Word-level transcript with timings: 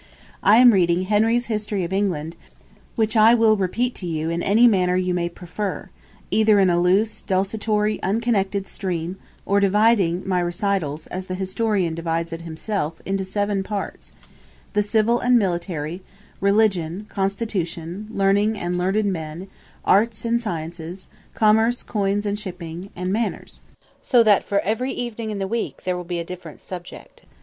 I 0.41 0.57
am 0.57 0.71
reading 0.73 1.03
Henry's 1.03 1.45
History 1.45 1.83
of 1.83 1.93
England, 1.93 2.35
which 2.95 3.15
I 3.15 3.35
will 3.35 3.55
repeat 3.55 3.93
to 3.97 4.07
you 4.07 4.31
in 4.31 4.41
any 4.41 4.65
manner 4.67 4.95
you 4.95 5.13
may 5.13 5.29
prefer, 5.29 5.91
either 6.31 6.59
in 6.59 6.71
a 6.71 6.81
loose, 6.81 7.21
desultory, 7.21 8.01
unconnected 8.01 8.65
stream, 8.65 9.17
or 9.45 9.59
dividing 9.59 10.27
my 10.27 10.39
recital, 10.39 10.99
as 11.11 11.27
the 11.27 11.35
historian 11.35 11.93
divides 11.93 12.33
it 12.33 12.41
himself, 12.41 12.99
into 13.05 13.23
seven 13.23 13.61
parts: 13.61 14.11
The 14.73 14.81
Civil 14.81 15.19
and 15.19 15.37
Military: 15.37 16.01
Religion: 16.39 17.05
Constitution: 17.07 18.07
Learning 18.09 18.57
and 18.57 18.79
Learned 18.79 19.05
Men: 19.05 19.49
Arts 19.85 20.25
and 20.25 20.41
Sciences: 20.41 21.09
Commerce, 21.35 21.83
Coins, 21.83 22.25
and 22.25 22.39
Shipping: 22.39 22.89
and 22.95 23.13
Manners. 23.13 23.61
So 24.01 24.23
that 24.23 24.43
for 24.43 24.61
every 24.61 24.93
evening 24.93 25.29
in 25.29 25.37
the 25.37 25.47
week 25.47 25.83
there 25.83 25.95
will 25.95 26.03
be 26.05 26.17
a 26.17 26.23
different 26.25 26.59
subject. 26.59 27.21